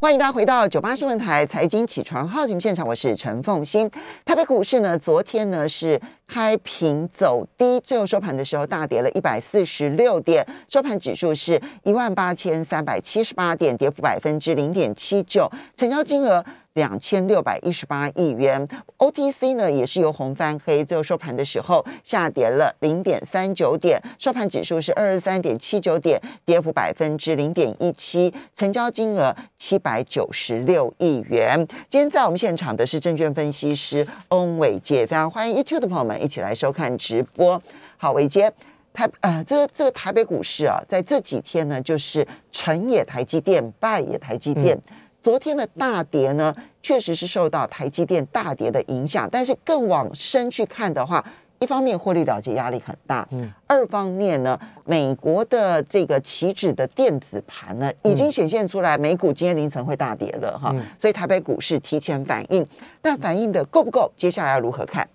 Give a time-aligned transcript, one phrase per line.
[0.00, 3.90] 欢迎大家回到九八新闻台财经起床号节目现场，我是陈凤欣。
[4.24, 16.44] 台北股市呢，昨天呢是开平走低，最后收盘的时候大跌了一百四十六点，收盘指数是一万八千三百七十八点，跌幅百分之零点七九，成交金额。
[16.78, 18.66] 两千六百一十八亿元
[18.98, 31.66] ，OTC 呢也是由红翻黑，最后收盘的时候下跌了零点三九点，收盘指数是二十三点七九点，跌幅百分之零点一七，成交金额七百九十六亿元。
[31.88, 37.60] 今天在我们现场的是证券分析师翁伟杰，非常欢迎 YouTube 的朋友们一起来收看直播。
[37.96, 38.48] 好，伟杰，
[38.92, 44.78] 台呃，这个这个台北股市啊，在这几天呢，就是成也台积电，败也台积电。
[45.20, 46.54] 昨天的大跌呢，
[46.88, 49.28] 确实是受到台积电大跌的影响。
[49.30, 51.22] 但是更往深去看的话，
[51.58, 62.66] 一方面获利了结压力很大，嗯，二方面呢，美国的这个期指的电子盘呢，已经显现出来，美股今天凌晨会大跌了哈，所以台北股市提前反应，
[63.02, 64.10] 但反应的够不够？
[64.16, 65.06] 接下来要如何看？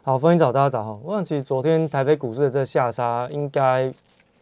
[0.00, 0.98] 好，欢迎早大家早哈。
[1.04, 3.92] 我想其实昨天台北股市的这下杀，应该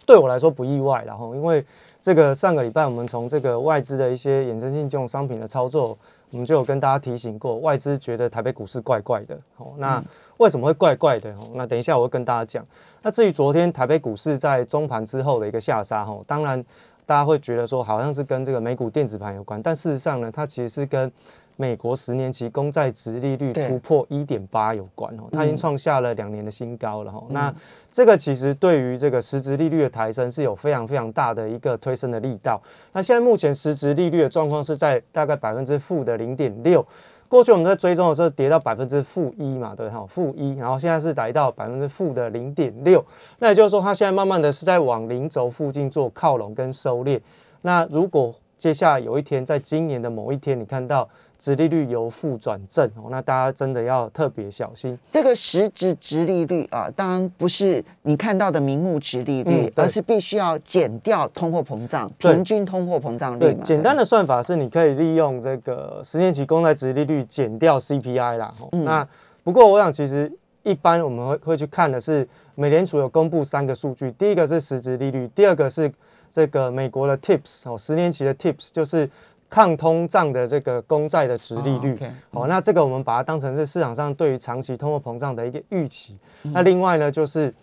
[0.07, 1.65] 对我来说不意外，然后因为。
[1.99, 5.99] 这个上个礼拜，我们从这个外资的一些衍生性金融商品的操作，
[6.37, 9.35] 我们就有跟大家提醒过，外资觉得台北股市怪怪的。
[9.57, 10.05] 哦，那
[10.37, 11.31] 为什么会怪怪的？
[11.31, 12.63] 哦，那等一下我会跟大家讲。
[13.01, 16.63] 那至于昨天台北股市在中盘之后的一个下杀，哈，当然
[17.07, 21.11] 大家会觉得说好像是跟这个美股电子盘有关，但事实上呢，它其实是跟
[21.57, 27.23] 美国十年期公债值利率突破一点八有关哦，它已经创下了两年的新高了哈。
[27.31, 27.55] 那
[27.91, 32.61] 这个其实对于这个实质利率的抬升是有非常非常大的一个推升的力道。
[32.93, 36.87] 那现在目前实质利率的状况是在大概百分之负的零点六，
[37.27, 43.03] 过去我们在追踪的时候跌到百分之负一嘛，对哈，负一，然后现在是来到百分之负的零点六，
[43.39, 47.19] 那也就是说它现在慢慢的是在往零轴附近做靠拢跟收敛。
[47.63, 51.09] 那如果接下来有一天，在今年的某一天，你看到。
[51.39, 54.99] 殖利率由负转正哦，那大家真的要特别小心。
[55.13, 63.41] 这个实质殖利率啊，当然不是你看到的名目殖利率，而是必须要减掉通货膨胀，平均通货膨胀率。
[63.41, 68.55] 对，简单的算法是你可以利用这个十年期公债殖利率减掉 CPI 啦。
[68.73, 69.07] 那
[69.45, 75.93] 不过我想，其实一般我们会会去看的是，美联储有公布三个数据，第一个是实质利率，第二个是
[76.31, 79.09] 这个美国的 TIPS 哦，十年期的 TIPS 就是。
[79.49, 81.97] 抗通胀的这个公债的值利率，
[82.33, 86.19] 好，那这个我们把它当成是市场上对于长期通货膨胀的一个预期。
[86.43, 87.55] 那另外呢，就是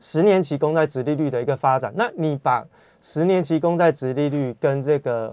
[0.00, 1.92] 十年期公债值利率的一个发展。
[1.94, 2.64] 那你把
[3.02, 5.30] 十年期公债值利率跟这个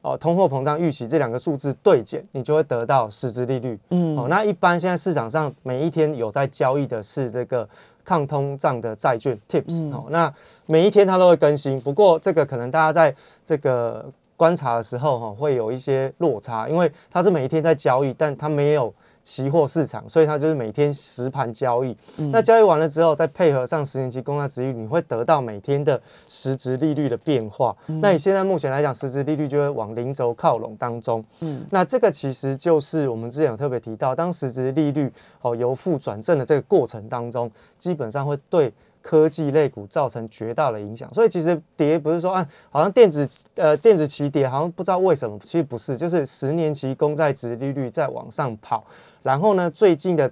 [0.00, 3.78] 哦通货膨胀预期这两个数字对减，你就会得到实质利率。
[3.90, 7.66] 嗯，好，那一般现在市场上每一天有在交易的是这个
[8.04, 9.92] 抗通胀的债券 TIPS。
[9.92, 10.34] 好，那
[10.66, 13.14] 每一天它都会更新，不过这个可能大家在
[13.44, 14.04] 这个
[14.36, 21.96] 观察的时候哈，会有一些落差，因为它是每一天在交易，但它没有期货市场，所以它就是每天实盘交易。
[22.16, 27.76] 那交易完了之后，再配合上十年期公债值率，你会得到每天的实质利率的变化。
[27.86, 31.24] 那你现在目前来讲，实质利率就会往零轴靠拢当中。
[31.40, 35.12] 嗯，那这个其实就是我们之前有特别提到，当实质利率
[35.42, 38.72] 哦由负转正的这个过程当中，基本上会对。
[39.02, 48.84] 科技类股造成绝大的影响，所以其实跌不是说啊，好像电子呃电子期跌，好像不知道为什么，其实不是，就是十年期公债值利率在往上跑，
[49.22, 50.30] 然后呢，最近的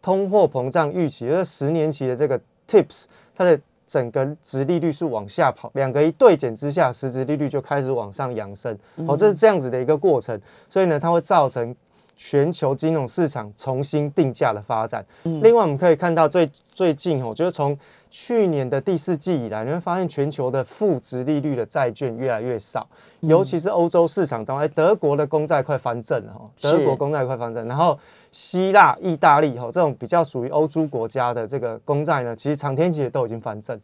[0.00, 3.04] 通货膨胀预期，就是十年期的这个 TIPS，
[3.34, 10.40] 它的整个值利率是往下跑，两个一对减之下，实质利率就开始往上扬升，哦，这是这样子的一个过程，
[10.70, 11.76] 所以呢，它会造成。
[12.18, 15.04] 全球金融市场重新定价的发展。
[15.22, 17.78] 另外，我们可以看到最最近哦，就是从
[18.10, 22.86] 去年的第四季以来，你会发现全球的负值利率的债券越来越少，
[23.20, 27.98] 尤其是欧洲市场中，哎，德国的公债快翻正了哈，德国公债快翻正，然后
[28.30, 33.78] 希腊、意大利哈这种比较属于欧洲国家的这个公债呢，其实长天期也都已经翻正，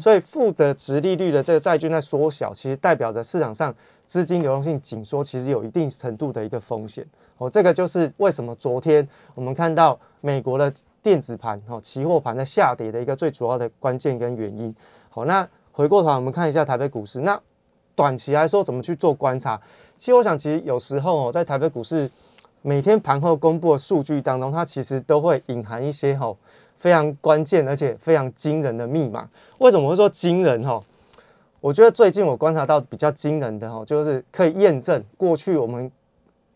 [0.00, 3.74] 所以负的值利率的这个债券在缩小，其实代表着市场上
[4.06, 7.06] 资金流动性紧缩，其实有一定程度的一个风险。
[7.38, 10.72] 哦，这个就是为什么昨天我们看到美国的
[11.02, 14.74] 电子盘、哦期货盘在下跌的一个最主要的关键跟原因。
[15.08, 17.40] 好，那回过头我们看一下台北股市，那
[17.94, 19.60] 短期来说怎么去做观察？
[19.96, 22.10] 其实我想，其实有时候哦，在台北股市
[22.62, 26.34] 每天盘后公布的数据当中，它其实都会隐含一些哈
[26.78, 29.28] 非常关键而且非常惊人的密码。
[29.58, 30.62] 为什么会说惊人？
[30.64, 30.80] 哈，
[31.60, 35.90] 我觉得最近我观察到比较惊人的哈，就是可以验证过去我们。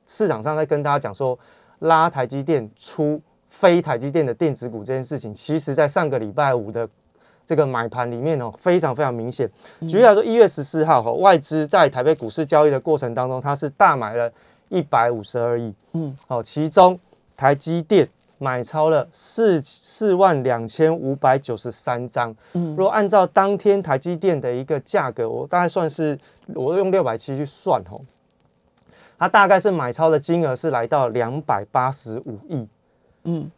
[0.05, 1.39] 市场上在跟大家讲说，
[1.79, 3.19] 拉台积电出
[3.53, 6.89] 非台积电的电子股这件事情，其实在上个礼拜五的
[7.45, 9.49] 这个买盘里面哦，非常非常明显。
[9.81, 14.33] 举例来说，一月十四号哈，外资在台北股市交易的过程当中，它是大买了
[14.71, 16.99] 一百五十二亿，嗯，好，其中
[17.37, 18.09] 台积电
[18.39, 26.19] 买超了四四万两千五百九十三张，嗯，如果按照当天台积电的一个价格，我大概算是
[26.55, 28.01] 我用六百七去算哦，
[29.19, 32.67] 它大概是买超的金额是来到两百八十五亿，
[33.25, 33.51] 嗯。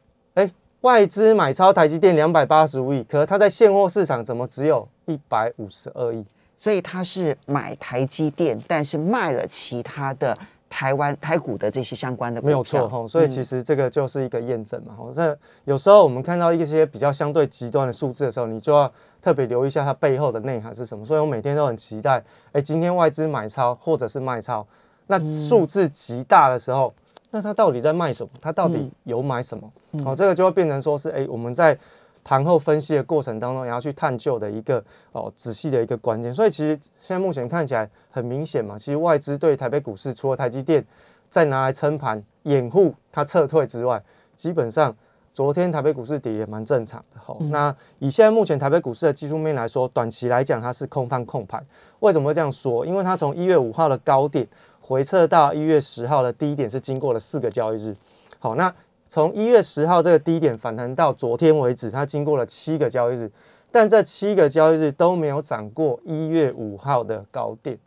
[0.80, 6.22] 外资买超台积电两百八十五亿，可是它在现货市场怎么只有一百五十二亿？
[6.60, 10.36] 所以它是买台积电，但是卖了其他的
[10.68, 13.08] 台湾台股的这些相关的股没有错哈。
[13.08, 14.94] 所以其实这个就是一个验证嘛。
[15.14, 15.34] 这
[15.64, 21.02] 有时候我们看到一些比较相对极端的数字的时候，你就要特别留意一下它背后的内涵是什么。
[21.02, 22.22] 所以我每天都很期待，
[22.52, 24.66] 哎，今天外资买超或者是卖超，
[25.06, 26.92] 那数字极大的时候。
[27.34, 28.30] 那他到底在卖什么？
[28.40, 29.68] 他到底有买什么？
[30.04, 31.76] 哦，这个就会变成说是哎，我们在
[32.22, 36.32] 盘后分析的过程当中，也要去探究的一个哦仔细的一个关键。
[36.32, 40.86] 所以其实现在目前看起来很明显嘛，其实外资对台北股市除了台积电
[41.28, 44.00] 再拿来撑盘掩护它撤退之外，
[44.36, 44.94] 基本上
[45.32, 47.20] 昨天台北股市跌也蛮正常的。
[47.20, 51.60] 好，那以现在目前台北股市的技术面来说，短期来讲它是空方控盘。
[51.98, 52.86] 为什么会这样说？
[52.86, 54.46] 因为它从一月五号的高点。
[54.86, 57.96] 回撤到一月十号的低点是经过了四个交易日，
[58.38, 58.70] 好，那
[59.08, 63.30] 从一月十号这个低点反弹到昨天为止，它经过了七个交易日，
[63.70, 67.78] 但这七个交易日都没有涨过一月五号的高点，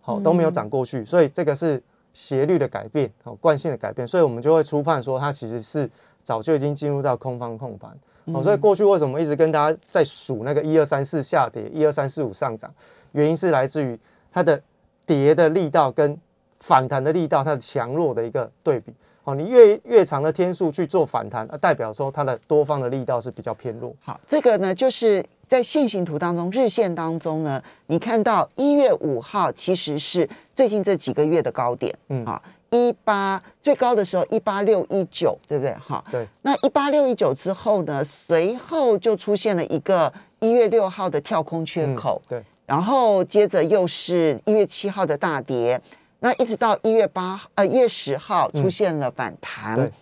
[0.00, 5.90] 好，都没有涨过去，所以这个是斜率的改变，好，惯性的改变，所以我们就会初判说它其实是
[6.22, 7.90] 早就已经进入到空方控盘，
[8.32, 12.72] 好，所以过去为什么一直跟大家在数那个一二三四下跌，一二三四五上涨，
[13.10, 13.98] 原因是来自于
[14.30, 14.62] 它的
[15.04, 16.16] 跌的力道跟
[16.64, 18.90] 反弹的力道，它的强弱的一个对比，
[19.22, 23.94] 好，你越越长的天数去做反弹，那代表说它的多方的力道是比较偏弱。
[24.00, 30.26] 好，这个呢，就是在线形图当中，日线当中呢，你看到一月五号其实是
[30.56, 32.40] 最近这几个月的高点，嗯，啊，
[32.70, 35.74] 一八最高的时候一八六一九，对不对？
[35.74, 36.26] 哈，对。
[36.40, 45.78] 那一八六一九之后呢，随后就出现了一个一月六号的跳空缺口，对，然后接着又是一月七号的大跌。
[46.24, 49.92] 那一直到一月八呃一月十号出现了反弹，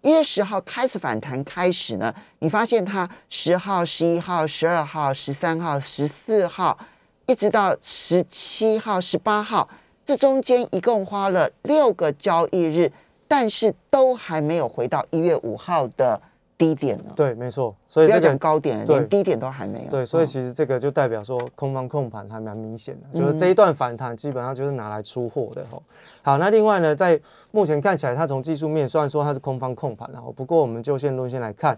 [0.00, 6.78] 一月十号开始反弹开始呢，你发现它十号、十一号、十二号、十三号、十四号，
[7.26, 9.68] 一直到十七号、十八号，
[10.06, 12.92] 这中间一共花了六个交易日，
[13.26, 16.22] 但是都还没有回到一月五号的。
[16.62, 19.90] 低点了，对，没错，所以不要讲高点，连低点都还没有。
[19.90, 25.82] 对，所以其实这个就代表说空方控盘还蛮明显的，就是这一段反弹基本上就是拿来出货的吼。
[26.22, 27.20] 好，那另外呢，在
[27.50, 31.76] 目前看起来，它从技术面虽然说它是空方控盘，然后不过我们就线论线来看，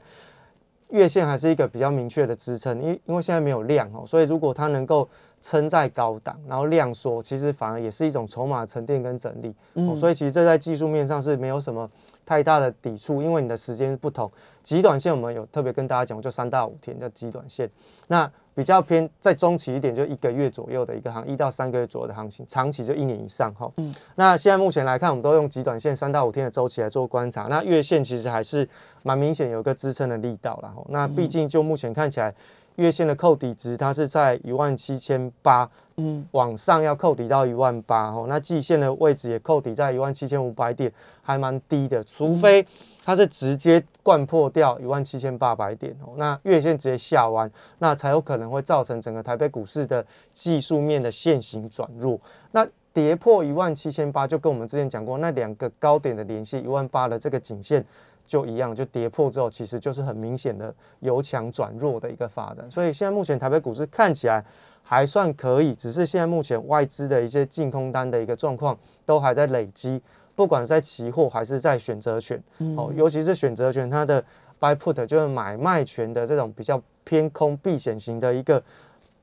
[0.90, 5.08] 月线还是一个比较明确的支撑，因因为现在没有量哦，所以如果它能够
[5.40, 9.54] 撑在高档，然后量缩，其实反而也是一种筹码沉淀跟整理。
[9.76, 11.88] 嗯，所以其实这在技术面上是没有什么。
[12.25, 14.31] 太大的抵触，因为你的时间不同。
[14.62, 17.71] 极短线我们有特别跟大家讲，就三到五天叫极短线。
[18.09, 22.47] 那比较偏在中期一点，就一个月左右的一个行，一到三个月左右的行情。
[22.47, 23.71] 长期就一年以上哈。
[23.76, 23.94] 嗯。
[24.15, 27.43] 那现在目前来看，我们都用极短线三到五天的周期来做观察。
[27.44, 28.67] 那月线其实还是
[29.03, 30.73] 蛮明显有一个支撑的力道了。
[30.88, 32.32] 那毕竟就目前看起来，
[32.76, 35.71] 月线的扣底值它是在一万七千八。
[35.97, 40.93] 嗯，往上要扣底到一万八哦，那季线的位置也扣底在一万七千五百点，
[41.23, 42.03] 还蛮低的。
[42.03, 42.67] 除非
[43.05, 47.48] 它是直接贯破掉一万七千八百点哦，那月线直接下弯，
[47.79, 52.20] 那才有可能会造成整个台北股市的技术面的线型转弱。
[52.51, 57.84] 那跌破一万七千八，就跟我们之前讲过那两个高点的联系一万八的这个颈线
[58.26, 62.70] 就一样，就跌破之后，其实就是很明显的由强转弱的一个发展。
[62.70, 64.44] 所以现在目前台北股市看起来。
[64.86, 69.98] 还算可以，只是现在目前外资的一些净空单的一个状况都还在累积，
[70.34, 72.38] 不管在期货还是在选择权，
[72.76, 74.22] 哦，尤其是选择权，它的
[74.60, 78.62] buy put 就是买卖权的这种比较偏空避险型的一个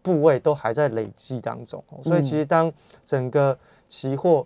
[0.02, 2.74] 部位都还在累积当中，所以其实当
[3.06, 3.56] 整个
[3.88, 4.44] 期货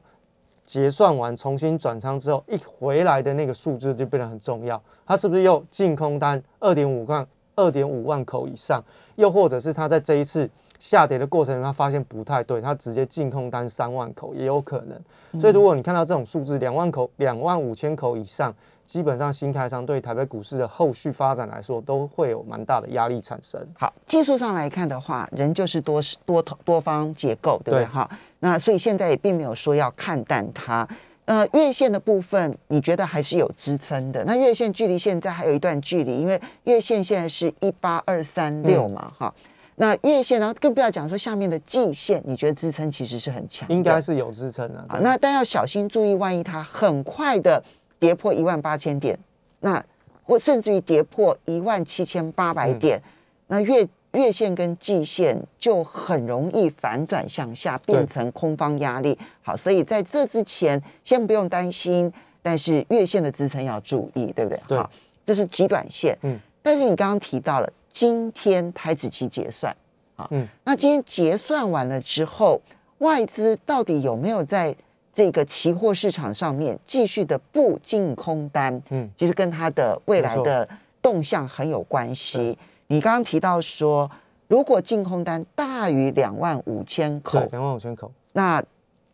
[0.66, 8.84] 结算完重新转仓之后，一回来的那个数字就变得很重要，它是不是又净空单二点五万二点五万口以上，
[9.16, 10.50] 又或者是它在这一次。
[10.78, 15.40] 下跌的过程，中，它发现不太对，它直接净空单三万口也有可能。
[15.40, 18.54] 所以如果你看到这种数字两万口、两万五千口以上，
[18.86, 23.60] 基本上新开商对台北股市的后续发展来说，都会有蛮大的压力产生。
[23.78, 27.86] 好，技术上来看的话，人就是多多头多方结构，对不对？
[27.86, 30.88] 哈，那所以现在也并没有说要看淡它。
[31.26, 34.24] 呃，月线的部分，你觉得还是有支撑的？
[34.26, 39.34] 那月线距离现在还有一段距离，因为月线现在是一八二三六嘛，哈。
[39.78, 44.80] 那月线，然后更不要讲说下面的季线，你觉得支撑其实是很强，应该是有支撑的。
[44.88, 47.62] 啊，那但要小心注意，万一它很快的
[48.06, 49.18] 跌破一万八千点，
[49.62, 49.84] 那
[50.24, 53.02] 或甚至于跌破一万七千八百点，
[53.48, 59.18] 那月月线跟季线就很容易反转向下，变成空方压力。
[59.42, 64.60] 好，所以在这之前先不用担心，但是月线的支撑要注意，对不对？
[64.68, 64.86] 对，
[65.26, 66.18] 这是极短线。
[66.22, 67.72] 嗯，但是你刚刚提到了。
[67.96, 69.74] 今天台子期结算，
[70.18, 72.62] 啊，嗯，那今天结算完了之后，
[72.98, 74.76] 外资到底有没有在
[75.16, 78.80] 这个期货市场上面继续的布进空单？
[78.90, 80.68] 嗯，其实跟它的未来的
[81.02, 82.58] 动向很有关系。
[82.88, 84.12] 你刚刚提到说，
[84.50, 88.62] 如果净空单大于两万五千口，两万五千口，那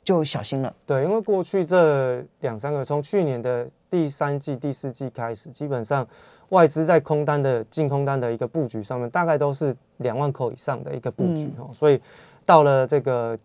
[0.03, 0.75] 就小心了。
[0.87, 6.05] 对，因为过去这两三个，从去年的第三季、第四季开始，基本上。
[6.49, 11.97] 外资在空单的净空单的一个布局上面，大概都是两万口以上的一个布局哦，所以
[12.45, 13.37] 到了这个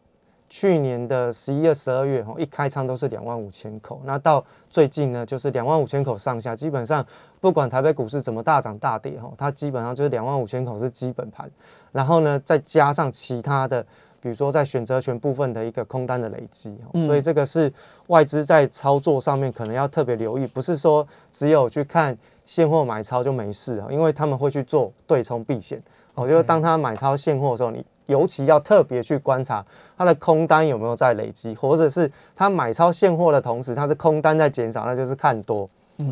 [0.48, 7.04] 去年的十一月、十二月哈，一开仓都是两万五千口，那到最近呢，就是两万五千口上下，基本上
[7.40, 11.50] 不管台北股市怎么大涨大跌哈，它基本上就是两万五千口是基本盘，
[11.92, 13.82] 然后呢，再加上其他的，
[14.20, 16.76] 比如说在选择权部分的一个空单的累积，
[17.06, 17.72] 所以这个是
[18.06, 22.16] 外资在操作上面可能要特别留意，不是说只有去看。
[22.46, 25.82] 现货买超就没事啊，因为他们会去做对冲避险。
[26.16, 29.64] 哦，就是当他买超现货的时候，你尤其要特别去观察
[29.96, 35.68] 他的空单有没有在累积，或者是他买超现货的同时，他是空单在减少，那就是看多。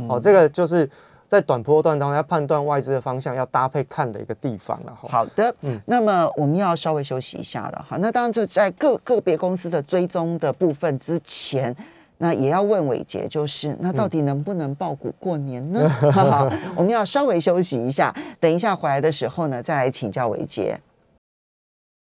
[0.08, 0.88] 哦，这个就是
[1.26, 4.94] 在短波段当中要判断外资的方向，要搭配看的一个地方了。
[4.94, 7.84] 好的，嗯，那么我们要稍微休息一下了。
[7.88, 11.74] 好，那当然就在个个别公司的追踪的部分之前。
[12.18, 15.90] 那也要问伟杰，就是那到底能不能爆股过年呢？
[16.76, 20.78] 我们要稍微休息一下，等一下回来的时候呢，再来请教伟杰。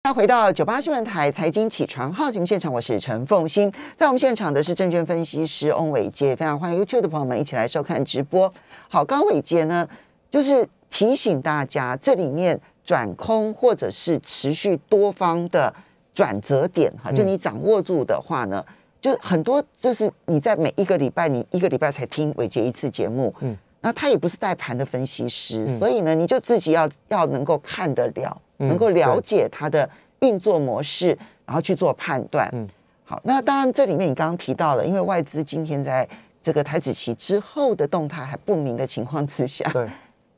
[0.04, 8.54] 那回到九八新闻台财经起床号节目现场，我是陈凤欣，在我们现场的是证券分析师翁伟杰，非常欢迎 YouTube 的朋友们一起来收看直播。
[8.90, 9.88] 好，刚伟杰呢，
[10.30, 15.74] 就是提醒大家，这里面转空或者是持续多方的
[16.14, 18.62] 转折点，哈，就你掌握住的话呢。
[19.04, 29.88] 就很多，就是你在每一个礼拜，你一个礼拜才听伟杰一次节目，嗯，那他也不是带盘的分析师，所以呢，你就自己要要能够看得了，能够了解他的
[30.22, 31.10] 运作模式，
[31.46, 32.50] 然后去做判断。
[32.54, 32.66] 嗯，
[33.04, 36.08] 好，那当然这里面你刚刚提到了，因为外资今天在
[36.42, 39.86] 这个台子期之后的动态还不明的情况之下，对，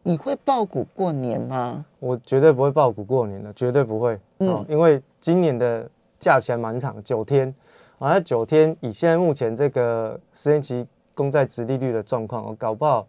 [0.01, 1.85] 你会爆股过年吗？
[1.99, 5.87] 我绝对不会爆股过年的，绝对不会，嗯，因为今年的
[6.19, 7.53] 假期还蛮长，九天。
[7.97, 13.07] 好像九天，以现在目前这个十年期公债值利率的状况，我搞不好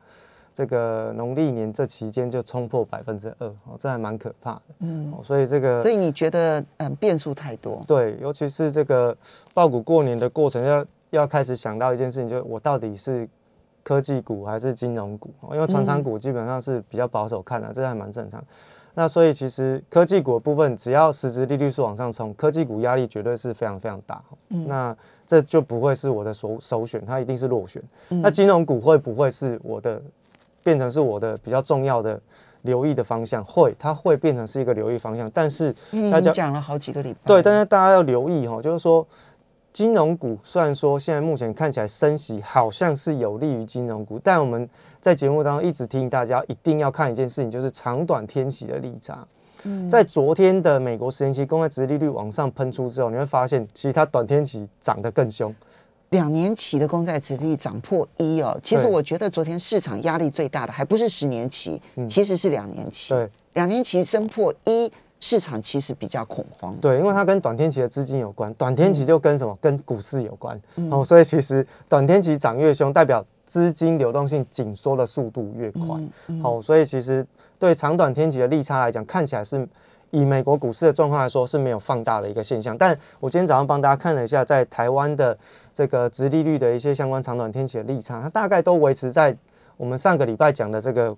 [0.53, 4.63] 这个农历年这期间就冲破百分之二，哦，这还蛮可怕的。
[4.79, 7.81] 嗯，所以这个，所以你觉得嗯变数太多？
[7.87, 9.15] 对，尤其是这个
[9.53, 13.29] 爆股过年的过程，要要开始想到一件事情，就是我到底是
[13.83, 15.31] 科技股还是金融股？
[15.53, 18.43] 因为传产股基本上是比较保守看的，这还蛮正常。
[18.99, 24.23] 那所以其实科技股的部分，只要实质利率是往上冲，科技股压力绝对是非常非常大。
[24.49, 27.83] 那这就不会是我的首首选，它一定是落选。
[28.09, 30.01] 那金融股会不会是我的
[30.65, 32.19] 变成是我的比较重要的
[32.63, 33.45] 留意的方向？
[33.45, 35.31] 会，它会变成是一个留意方向。
[35.35, 35.75] 但是
[36.11, 39.07] 大家讲了好几个礼拜，对，但是大家要留意哈，就是说。
[39.73, 44.67] 金融股虽然说现在目前看起来升息好像是有利于金融股，但我们
[45.07, 49.25] 在节目当中一直提醒大家一定要看一件事情，就是长短天期的利差。
[49.89, 55.55] 在昨天的美国十年期公开值利率往上喷出之后，你会发现其实它短天期涨得更凶。
[56.09, 63.15] 两年期的公债值率涨破一哦，其实我觉得昨天市场压力最大的还不是十年期，其实是两年期。
[63.15, 64.91] 对，两年期升破一。
[65.19, 69.57] 市场其实比较恐慌，对，因为它跟短天期的资金有关，短天期就跟什么？
[69.63, 70.61] 跟股市有关，
[70.91, 75.99] 哦，所以其实短天期涨越凶，代表资金流动性紧缩的速度越快，
[76.43, 77.25] 好，所以其实
[77.59, 79.67] 对长短天期的利差来讲，看起来是
[80.11, 82.77] 以美国股市的状况来说是没有放大的一个现象。
[82.77, 85.37] 但我今天早上帮大家看了一下，在台湾的
[85.73, 89.37] 这个直利率的一些相关长短天期的利差，它大概都维持在
[89.77, 91.17] 我们上个礼拜讲的这个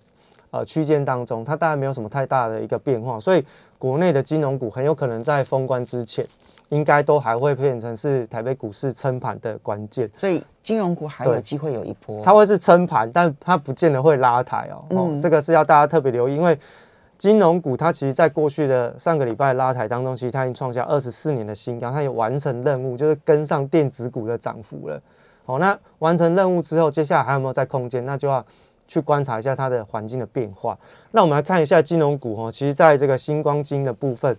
[0.50, 3.44] 呃区间当中，它大概没有什么太大的一个变化，所以。
[3.80, 6.26] 国内的金融股很有可能在封关之前，
[6.70, 10.10] 应该都还会变成是台北股市撑盘的关键。
[10.18, 14.84] 所以金融股还有机会有一波，它会是撑盘，但它不见得会拉抬哦。
[14.90, 16.58] 哦，这个是要大家特别留意，因为
[17.16, 25.00] 金融股它其实在过去的上个礼拜拉抬当中，其实它已经创下二十四年的新高，它也完成任务，就是跟上电子股的涨幅了。
[25.46, 28.04] 好，那完成任务之后，接下来还有没有在空间？
[28.04, 28.44] 那就要
[28.87, 30.78] 去观察一下它的环境的变化。
[31.12, 34.37] 那我们来看一下金融股哦，其实在这个星光金的部分。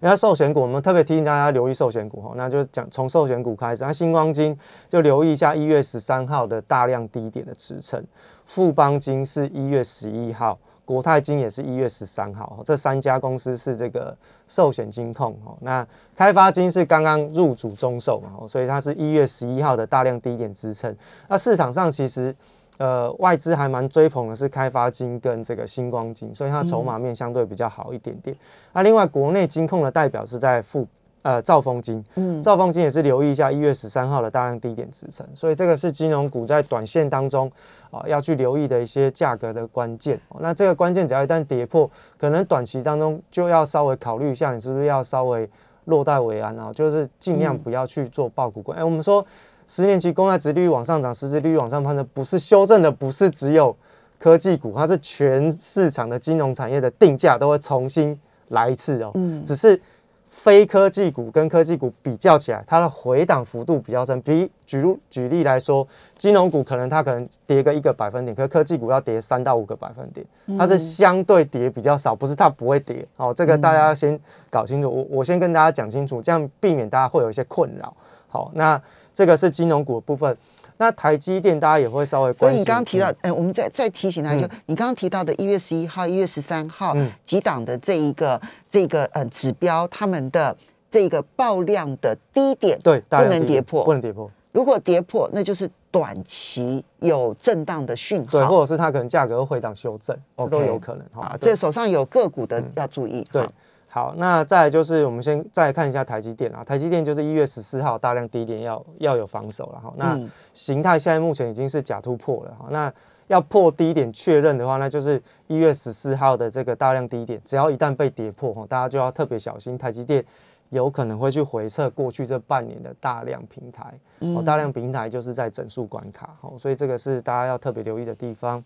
[0.00, 3.84] 那寿险股，我们特别提醒大家留意寿险股哈，那就讲从寿险股开始。
[3.84, 8.02] 那星光金就留意一下一月十三号的大量低点的支撑，
[8.46, 14.16] 富邦金是一月十一号，国泰金也是一月十三号，这三家公司是这个
[14.48, 15.56] 寿险金控哦。
[15.60, 20.96] 那开发金是刚刚入主中寿嘛，所以它是一月十一号的大量低点支撑。
[21.28, 22.34] 那市场上其实。
[22.80, 28.34] 呃，外资还蛮追捧的是开发金跟这个星光金，所以它筹码面相对比较好一点点。
[28.72, 30.88] 那另外国内金控的代表是在富
[31.20, 37.52] 呃兆丰金，嗯，兆丰金也是留意一下一月十三号的大量低点支撑，所以这个是金融股在短线当中
[37.90, 40.18] 啊要去留意的一些价格的关键。
[40.38, 45.46] 那这个关键只要一旦跌破，可能短期当中就要稍微考虑一下，你是不是要稍微
[45.84, 46.72] 落袋为安啊？
[46.72, 48.72] 就是尽量不要去做爆股股。
[48.72, 49.22] 哎，我们说。
[49.70, 53.74] 十年期公债殖利率往上涨，实质利率往上攀升，不是修正的，不是只有
[54.18, 59.12] 科技股，它是全市场的金融产业的定价都会重新来一次哦。
[59.14, 59.80] 嗯，只是
[60.28, 64.20] 非科技股跟科技股比较起来，它的回档幅度比较深。
[64.22, 65.86] 比举举例来说，
[66.16, 70.26] 金融股可能它可能跌个一个百分点，可科技股要跌三到五个百分点，
[70.58, 73.32] 它是相对跌比较少，不是它不会跌哦。
[73.32, 74.18] 这个大家要先
[74.50, 74.90] 搞清楚。
[74.90, 77.94] 我我先跟大家讲清楚，这样避免大家会有一些困扰。
[78.26, 78.82] 好，那。
[79.20, 80.34] 这个是金融股的部分，
[80.78, 82.56] 那台积电大家也会稍微关心。
[82.56, 86.96] 所以你刚刚提到，哎，我们再再提醒他，就你刚刚提到的一月十一号、一月十三号
[87.26, 90.56] 几档的这一个这个呃指标，他们的
[90.90, 94.30] 这个爆量的低点，对，不能跌破，不能跌破。
[94.52, 101.36] 如果跌破，那就是短期有震荡的讯号，对，或者是它可能价格回档修正，这都有可能哈。
[101.38, 103.46] 这手上有个股的要注意，对。
[103.92, 109.92] 好，那再来就是我们先再看一下台积电啊，台积电就是一月十四号大量低点要要有防守了哈。
[109.96, 110.16] 那
[110.54, 112.66] 形态现在目前已经是假突破了哈。
[112.70, 112.92] 那
[113.26, 120.24] 要破低点确认的话，那就是一月十四号的这个大量低点，只要一旦被跌破哈，大家就要特别小心，台积电
[120.68, 128.64] 有可能会去回测过去这半年的大量平台哦，大量平台就是在整数关卡哦，所以这个是大家要特别留意的地方。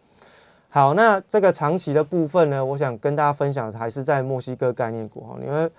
[0.74, 5.36] 好，那这个长期的部分呢，我想跟大家分享还是在墨西哥概念股哈。
[5.40, 5.70] 你会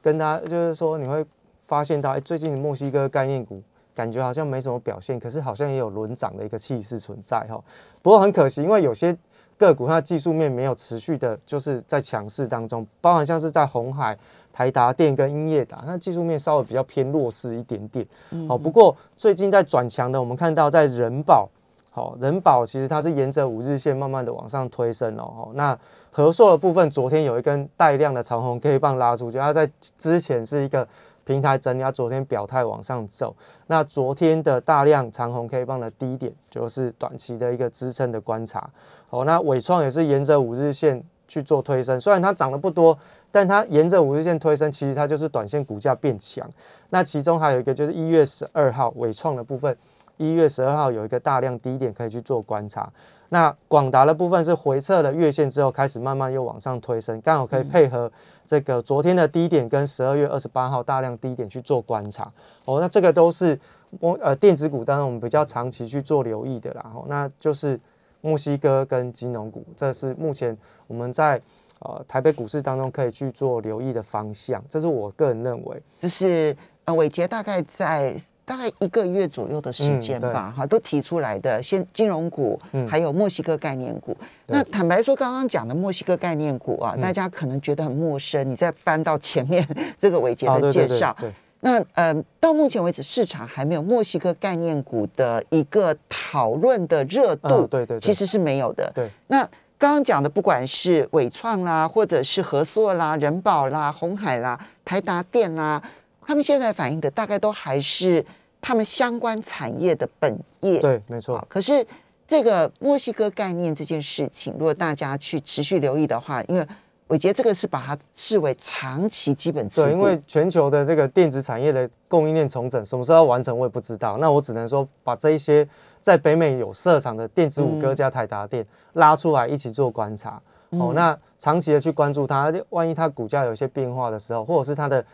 [0.00, 1.26] 跟大家就是说，你会
[1.66, 3.60] 发现到，哎，最近墨西哥概念股
[3.96, 7.60] 感觉好像没什么表现，可是好像也有轮涨的一个气势存在哈。
[8.00, 9.16] 不过很可惜，因为有些
[9.58, 14.16] 个股它的技术面没有持续的，就是在强势当中，包含像是在红海、
[14.52, 18.06] 台达电跟英业达，那技术面稍微比较偏弱势一点点。
[18.46, 21.48] 好，不过最近在转强的，我们看到在人保。
[21.96, 25.52] 好，人保其实它是沿着五日线慢慢的往上推升哦。
[25.54, 25.78] 那
[26.10, 30.84] 合硕的部分，昨天有一根带量的长红 K 棒拉出，去它在之前是一个
[31.22, 33.32] 平台整理，它昨天表态往上走。
[33.68, 38.68] 那昨天的大量长红 K 棒的低点，就是短期的一个支撑的观察。
[39.10, 42.98] 哦，那伟创也是沿着五日线去做推升，虽然它涨得不多，
[43.30, 46.44] 但它沿着五日线推升，其实它就是短线股价变强。
[46.90, 49.76] 那其中还有一个就是一月十二号伟创的部分。
[50.16, 52.88] 一月十二号有一个大量低点可以去做观察，
[53.30, 58.10] 那广达的部分是回撤了月线之后开始慢慢又往上推升，刚好可以配合
[58.46, 62.30] 这个昨天的低点跟十二月二十八号大量低点去做观察。
[62.64, 63.58] 哦，那这个都是
[64.00, 66.92] 墨呃电子股当中我们比较长期去做留意的啦。
[66.94, 67.80] 哦，那就是
[68.20, 71.40] 墨西哥跟金融股，这是目前我们在
[71.80, 74.62] 呃台北股市当中可以去做留意的方向。
[74.68, 78.20] 这是我个人认为，就是呃伟杰大概在。
[78.46, 84.14] 大概一个月左右的时间吧，哈，都提出来的，先金融股，还有墨西哥概念股。
[84.48, 88.48] 那坦白说，刚刚讲的墨西哥概念股啊，大家可能觉得很陌生。
[88.50, 89.66] 你再翻到前面
[89.98, 91.16] 这个伟杰的介绍，
[91.60, 98.92] 那呃，到目前为止，市场还没有墨西哥概念股的一个讨论的热度，对对，其实是没有的。
[98.94, 99.38] 对，那
[99.78, 105.82] 刚刚讲的，不管是伟创啦，或者是合硕啦、人保啦、红海啦、台达电啦。
[106.26, 108.24] 他们现在反映的大概都还是
[108.60, 111.44] 他们相关产业的本业，对，没错。
[111.48, 111.86] 可是
[112.26, 116.66] 这个墨西哥概念这件事情，如果大家去持续留意的话，因为
[117.08, 124.16] 伟杰这个是把它视为长期基本对，因为全球的这个电子产业的供应链重整什么时候要完成，我也不知道。
[124.16, 125.68] 那我只能说把这一些
[126.00, 130.40] 在北美有设厂的电子五哥加台达电拉出来一起做观察。
[130.70, 135.04] 哦，那长期的去关注它，万一它股价有一些变化的时候，或者是它的。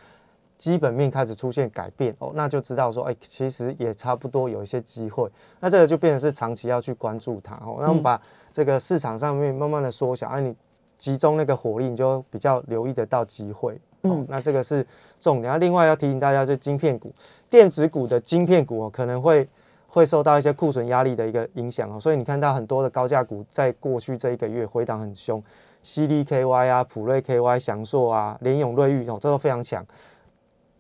[0.61, 5.27] 基本面开始出现改变哦，那就知道说，哎，其实也差不多有一些机会。
[5.59, 7.79] 那这个就变成是长期要去关注它哦。
[7.81, 8.21] 那我们把
[8.53, 10.55] 这个市场上面慢慢的缩小，哎，你
[10.99, 13.81] 集中那个火力，你就比较留意得到机会。
[14.03, 14.87] 嗯，那这个是
[15.19, 15.51] 重点。
[15.51, 17.11] 那另外要提醒大家，就晶片股、
[17.49, 19.49] 电子股的晶片股哦，可能会
[19.87, 25.43] 会受到一些库存压力的一个影响哦，所以你看到很多的高价股在过去这一个月回档很凶
[25.83, 29.85] ，CDKY 啊、普瑞 KY、翔硕啊、联永瑞昱哦，这都非常强，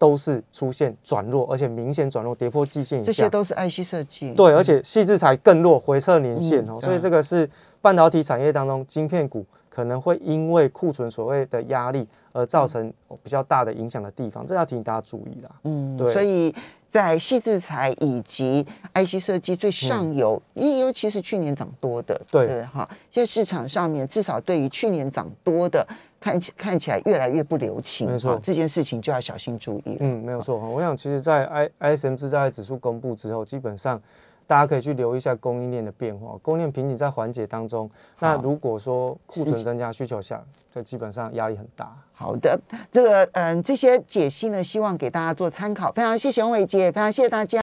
[0.01, 3.07] 都是出现转弱，而且明显转弱，跌破季线以下。
[3.07, 4.33] 这些都是 IC 设计。
[4.33, 7.47] 对，而且细制材更弱，回撤年线哦，嗯所以这个是
[7.83, 12.91] 半导体产业当中晶片股可能会因为库存所谓的压力而造成
[13.23, 15.51] 比较大的影响的地方，这要提醒大家注意啦。
[15.65, 16.55] 嗯，对所以
[16.91, 25.87] 在细制材以及 IC 设计最上游，因、尤其是去年涨多的，嗯对哈，现在市场上面至少对于去年涨多的，
[26.21, 29.97] 看起看起来越来越不留情，没错哈这件事情就要小心注意了。
[30.01, 30.59] 嗯，没有错。
[30.59, 34.01] 我想，其实，在 I ISM 制造业指数公布之后，基本上
[34.47, 36.37] 大家可以去留意一下供应链的变化。
[36.43, 41.97] 供应链瓶颈在缓解当中，那如果说库存增加、需求下，这基本上压力很大。
[42.13, 42.61] 好的，
[42.93, 45.91] 这个嗯，这些解析呢，希望给大家做参考。
[45.93, 47.59] 非常谢谢王伟杰，非常谢谢大家。